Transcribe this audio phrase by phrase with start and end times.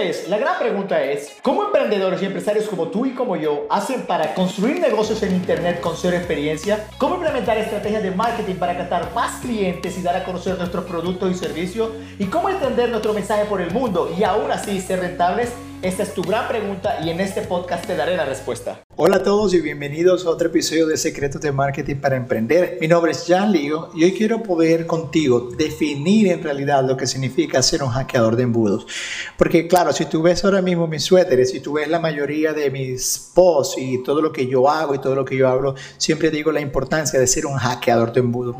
[0.00, 4.32] La gran pregunta es, ¿cómo emprendedores y empresarios como tú y como yo hacen para
[4.32, 6.86] construir negocios en Internet con cero experiencia?
[6.96, 11.30] ¿Cómo implementar estrategias de marketing para captar más clientes y dar a conocer nuestros productos
[11.30, 11.90] y servicios?
[12.18, 15.52] ¿Y cómo entender nuestro mensaje por el mundo y aún así ser rentables?
[15.82, 18.80] Esta es tu gran pregunta y en este podcast te daré la respuesta.
[19.02, 22.76] Hola a todos y bienvenidos a otro episodio de Secretos de Marketing para Emprender.
[22.82, 27.06] Mi nombre es Jan Lío y hoy quiero poder contigo definir en realidad lo que
[27.06, 28.86] significa ser un hackeador de embudos.
[29.38, 32.70] Porque claro, si tú ves ahora mismo mis suéteres, si tú ves la mayoría de
[32.70, 36.30] mis posts y todo lo que yo hago y todo lo que yo hablo, siempre
[36.30, 38.56] digo la importancia de ser un hackeador de embudos.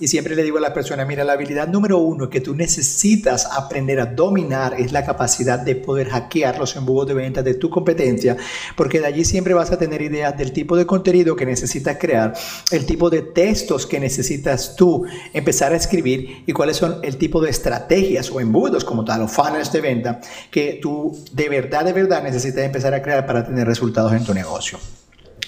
[0.00, 3.46] Y siempre le digo a las personas, mira, la habilidad número uno que tú necesitas
[3.46, 7.70] aprender a dominar es la capacidad de poder hackear los embudos de venta de tu
[7.70, 8.36] competencia,
[8.76, 12.34] porque de allí siempre vas a tener ideas del tipo de contenido que necesitas crear,
[12.72, 17.40] el tipo de textos que necesitas tú empezar a escribir y cuáles son el tipo
[17.40, 21.92] de estrategias o embudos como tal o funnels de venta que tú de verdad, de
[21.92, 24.78] verdad necesitas empezar a crear para tener resultados en tu negocio.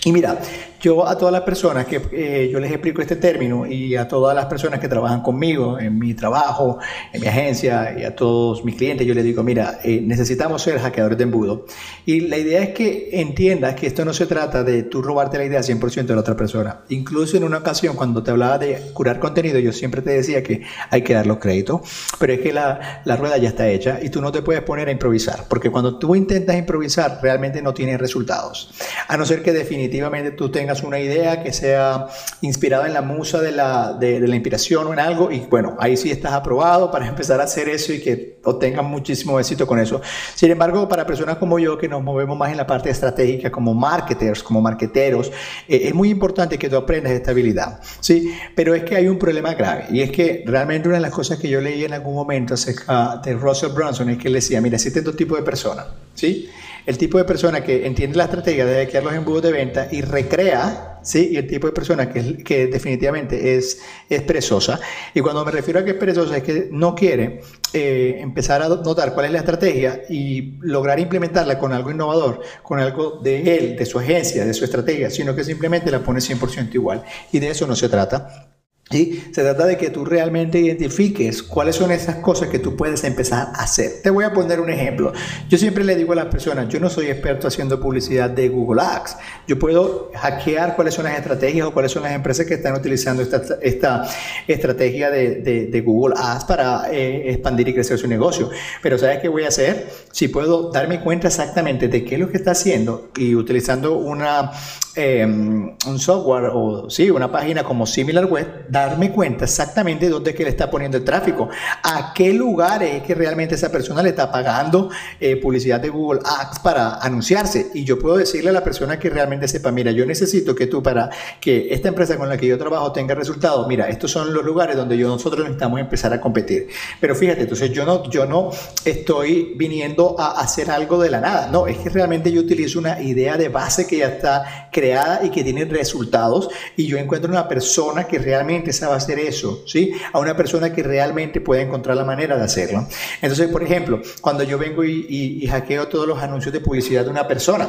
[0.05, 0.39] Y mira,
[0.87, 4.37] yo a todas las personas que eh, yo les explico este término y a todas
[4.37, 6.79] las personas que trabajan conmigo en mi trabajo,
[7.13, 10.79] en mi agencia y a todos mis clientes, yo les digo, mira, eh, necesitamos ser
[10.79, 11.67] hackeadores de embudo.
[12.05, 15.45] Y la idea es que entiendas que esto no se trata de tú robarte la
[15.45, 16.83] idea 100% de la otra persona.
[16.89, 20.63] Incluso en una ocasión cuando te hablaba de curar contenido, yo siempre te decía que
[20.91, 21.81] hay que dar los créditos,
[22.21, 24.87] pero es que la, la rueda ya está hecha y tú no te puedes poner
[24.87, 28.71] a improvisar, porque cuando tú intentas improvisar realmente no tienes resultados.
[29.09, 32.07] A no ser que definitivamente tú tengas tengas una idea que sea
[32.41, 35.97] inspirada en la musa de la, de, la inspiración o en algo, y bueno, ahí
[35.97, 40.01] sí estás aprobado para empezar a hacer eso y que obtengas muchísimo éxito con eso.
[40.35, 43.75] Sin embargo, para personas como yo que nos movemos más en la parte estratégica, como
[43.75, 45.33] marketers, como marketeros,
[45.69, 48.35] eh, es muy importante que tú aprendas esta habilidad, ¿sí?
[48.55, 51.39] Pero es que hay un problema grave, y es que realmente una de las cosas
[51.39, 54.77] que yo leí en algún momento acerca de Russell Brunson es que él decía, mira,
[54.77, 56.49] existen dos tipos de personas, ¿sí?
[56.87, 60.03] el tipo de persona que entiende la estrategia de hackear los embudos de venta y
[60.03, 60.56] recrea,
[61.03, 61.31] ¿sí?
[61.33, 64.81] Y el tipo de persona que, definitivamente es, es perezosa.
[65.15, 67.41] Y cuando me refiero a que es perezosa es que no quiere
[67.73, 72.79] eh, empezar a notar cuál es la estrategia y lograr implementarla con algo innovador, con
[72.81, 76.75] algo de él, de su agencia, de su estrategia, sino que simplemente la pone 100%
[76.75, 77.05] igual.
[77.33, 78.56] Y de eso no se trata.
[78.89, 83.49] Se trata de que tú realmente identifiques cuáles son esas cosas que tú puedes empezar
[83.53, 84.01] a hacer.
[84.01, 85.13] Te voy a poner un ejemplo.
[85.49, 88.81] Yo siempre le digo a las personas, yo no soy experto haciendo publicidad de Google
[88.83, 89.17] Ads.
[89.49, 93.25] Yo puedo hackear cuáles son las estrategias o cuáles son las empresas que están utilizando
[93.25, 94.09] esta, esta
[94.47, 98.51] estrategia de, de, Google Ads para eh, expandir y crecer su negocio.
[98.83, 99.89] Pero ¿sabes qué voy a hacer?
[100.13, 104.53] Si puedo darme cuenta exactamente de qué es lo que está haciendo y utilizando una,
[104.97, 110.45] em, un software o sí, una página como SimilarWeb, darme cuenta exactamente dónde es que
[110.45, 111.51] le está poniendo el tráfico,
[111.83, 114.91] a qué lugares es que realmente esa persona le está pagando
[115.21, 117.71] eh, publicidad de Google Ads para anunciarse.
[117.75, 120.83] Y yo puedo decirle a la persona que realmente sepa, mira, yo necesito que tú
[120.83, 124.45] para que esta empresa con la que yo trabajo tenga resultados, mira, estos son los
[124.45, 126.69] lugares donde yo, nosotros necesitamos empezar a competir.
[127.01, 128.51] Pero fíjate, entonces yo no, yo no
[128.85, 133.03] estoy viniendo a hacer algo de la nada, no, es que realmente yo utilizo una
[133.03, 134.86] idea de base que ya está creada
[135.23, 139.93] y que tiene resultados y yo encuentro una persona que realmente a hacer eso, ¿sí?
[140.13, 142.87] A una persona que realmente puede encontrar la manera de hacerlo.
[143.23, 147.27] Entonces, por ejemplo, cuando yo vengo y, hackeo todos los anuncios de publicidad de una
[147.27, 147.69] persona,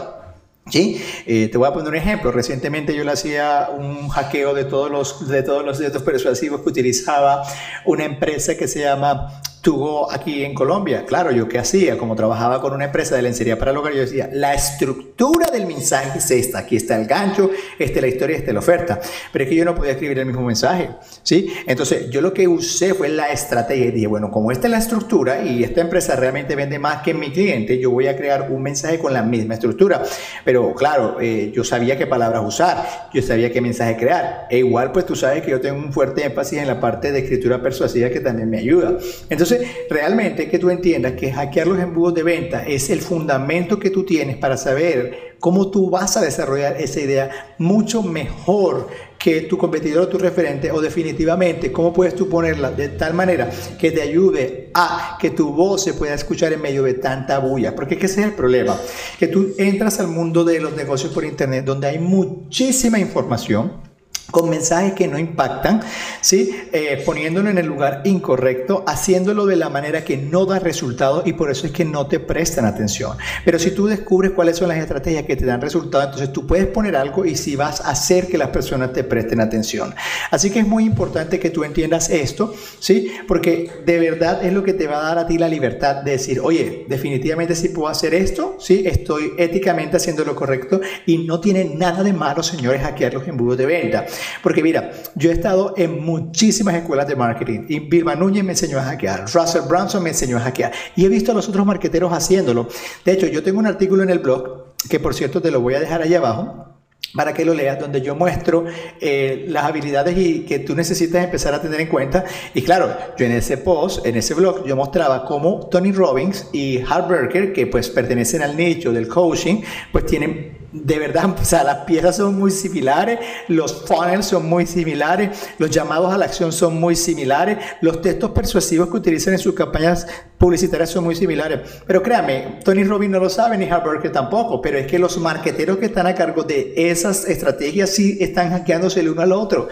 [0.70, 1.02] ¿Sí?
[1.26, 2.30] Eh, te voy a poner un ejemplo.
[2.30, 6.68] Recientemente yo le hacía un hackeo de todos los de todos los datos persuasivos que
[6.68, 7.44] utilizaba
[7.86, 11.04] una empresa que se llama tuvo aquí en Colombia.
[11.06, 14.30] Claro, yo qué hacía, como trabajaba con una empresa de lencería para el yo decía,
[14.32, 18.52] la estructura del mensaje es esta, aquí está el gancho, esta es la historia, esta
[18.52, 19.02] es la oferta.
[19.34, 20.92] Pero es que yo no podía escribir el mismo mensaje,
[21.22, 21.52] ¿sí?
[21.66, 24.78] Entonces, yo lo que usé fue la estrategia y dije, bueno, como esta es la
[24.78, 28.62] estructura y esta empresa realmente vende más que mi cliente, yo voy a crear un
[28.62, 30.02] mensaje con la misma estructura.
[30.46, 34.48] Pero claro, eh, yo sabía qué palabras usar, yo sabía qué mensaje crear.
[34.50, 37.20] E igual, pues tú sabes que yo tengo un fuerte énfasis en la parte de
[37.20, 38.98] escritura persuasiva que también me ayuda.
[39.30, 39.57] Entonces,
[39.90, 44.04] realmente que tú entiendas que hackear los embudos de venta es el fundamento que tú
[44.04, 48.88] tienes para saber cómo tú vas a desarrollar esa idea mucho mejor
[49.18, 53.50] que tu competidor o tu referente o definitivamente cómo puedes tú ponerla de tal manera
[53.80, 57.76] que te ayude a que tu voz se pueda escuchar en medio de tanta bulla.
[57.76, 58.80] Porque ese es el problema,
[59.20, 63.87] que tú entras al mundo de los negocios por internet donde hay muchísima información
[64.32, 65.82] con mensajes que no impactan,
[66.22, 66.54] ¿sí?
[66.74, 71.34] Eh, poniéndolo en el lugar incorrecto, haciéndolo de la manera que no da resultado y
[71.34, 73.18] por eso es que no te prestan atención.
[73.46, 76.68] Pero si tú descubres cuáles son las estrategias que te dan resultado, entonces tú puedes
[76.68, 79.96] poner algo y si vas a hacer que las personas te presten atención.
[80.30, 83.12] Así que es muy importante que tú entiendas esto, ¿sí?
[83.28, 86.12] Porque de verdad es lo que te va a dar a ti la libertad de
[86.12, 88.84] decir, oye, definitivamente si puedo hacer esto, ¿sí?
[88.86, 93.58] Estoy éticamente haciendo lo correcto y no tiene nada de malo, señores, hackear los embudos
[93.58, 94.06] de venta.
[94.42, 98.80] Porque mira, yo he estado en muchísimas escuelas de marketing y Vilma Núñez me enseñó
[98.80, 102.12] a hackear, Russell Branson me enseñó a hackear y he visto a los otros marqueteros
[102.12, 102.68] haciéndolo.
[103.06, 105.74] De hecho, yo tengo un artículo en el blog que por cierto te lo voy
[105.74, 106.68] a dejar ahí abajo
[107.14, 108.66] para que lo leas, donde yo muestro
[109.00, 112.26] eh, las habilidades y que tú necesitas empezar a tener en cuenta.
[112.54, 116.80] Y claro, yo en ese post, en ese blog, yo mostraba cómo Tony Robbins y
[116.88, 119.62] Hart que pues pertenecen al nicho del coaching,
[119.92, 124.66] pues tienen de verdad, o sea, las piezas son muy similares, los funnels son muy
[124.66, 129.40] similares, los llamados a la acción son muy similares, los textos persuasivos que utilizan en
[129.40, 131.60] sus campañas publicitarias son muy similares.
[131.86, 135.78] Pero créame, Tony Robbins no lo sabe ni Harvard tampoco, pero es que los marqueteros
[135.78, 139.68] que están a cargo de esas estrategias sí están hackeándose el uno al otro.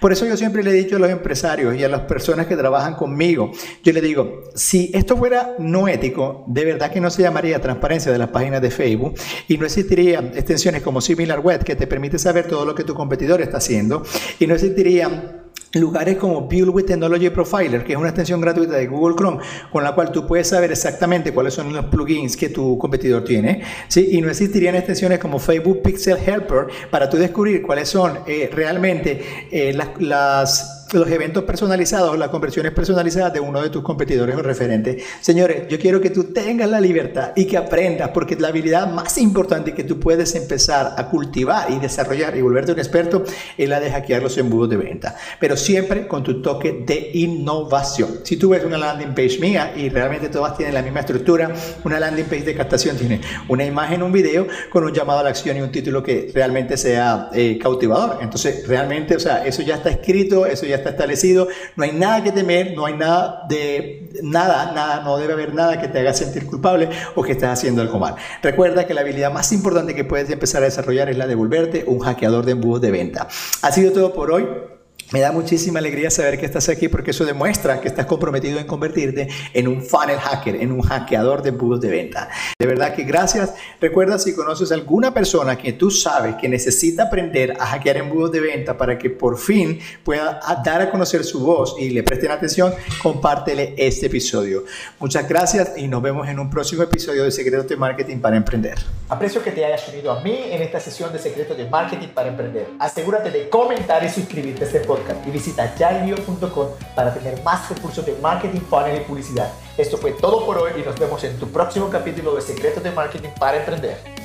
[0.00, 2.56] Por eso yo siempre le he dicho a los empresarios y a las personas que
[2.56, 3.52] trabajan conmigo,
[3.82, 8.12] yo le digo, si esto fuera no ético, de verdad que no se llamaría transparencia
[8.12, 9.14] de las páginas de Facebook
[9.48, 13.40] y no existiría extensiones como SimilarWeb que te permite saber todo lo que tu competidor
[13.40, 14.04] está haciendo
[14.38, 15.39] y no existirían
[15.72, 19.38] lugares como with Technology Profiler, que es una extensión gratuita de Google Chrome,
[19.70, 23.62] con la cual tú puedes saber exactamente cuáles son los plugins que tu competidor tiene,
[23.88, 24.08] ¿sí?
[24.12, 29.48] Y no existirían extensiones como Facebook Pixel Helper para tú descubrir cuáles son eh, realmente
[29.50, 35.02] eh, las los eventos personalizados, las conversiones personalizadas de uno de tus competidores o referentes.
[35.20, 39.18] Señores, yo quiero que tú tengas la libertad y que aprendas, porque la habilidad más
[39.18, 43.24] importante que tú puedes empezar a cultivar y desarrollar y volverte un experto
[43.56, 48.20] es la de hackear los embudos de venta, pero siempre con tu toque de innovación.
[48.24, 51.52] Si tú ves una landing page mía y realmente todas tienen la misma estructura,
[51.84, 55.30] una landing page de captación tiene una imagen, un video con un llamado a la
[55.30, 58.18] acción y un título que realmente sea eh, cautivador.
[58.22, 62.22] Entonces, realmente, o sea, eso ya está escrito, eso ya está establecido, no hay nada
[62.22, 66.12] que temer, no hay nada de nada, nada, no debe haber nada que te haga
[66.12, 68.16] sentir culpable o que estés haciendo algo mal.
[68.42, 71.84] Recuerda que la habilidad más importante que puedes empezar a desarrollar es la de volverte
[71.86, 73.28] un hackeador de embudos de venta.
[73.62, 74.79] Ha sido todo por hoy.
[75.12, 78.66] Me da muchísima alegría saber que estás aquí porque eso demuestra que estás comprometido en
[78.66, 82.28] convertirte en un funnel hacker, en un hackeador de embudos de venta.
[82.56, 83.52] De verdad que gracias.
[83.80, 88.30] Recuerda si conoces a alguna persona que tú sabes que necesita aprender a hackear embudos
[88.30, 92.30] de venta para que por fin pueda dar a conocer su voz y le presten
[92.30, 92.72] atención,
[93.02, 94.64] compártele este episodio.
[95.00, 98.78] Muchas gracias y nos vemos en un próximo episodio de Secretos de Marketing para Emprender.
[99.08, 102.28] Aprecio que te hayas unido a mí en esta sesión de Secretos de Marketing para
[102.28, 102.68] Emprender.
[102.78, 108.04] Asegúrate de comentar y suscribirte a este podcast y visita yalio.com para tener más recursos
[108.04, 109.50] de marketing, funnel y publicidad.
[109.76, 112.90] Esto fue todo por hoy y nos vemos en tu próximo capítulo de Secretos de
[112.90, 114.19] Marketing para Emprender.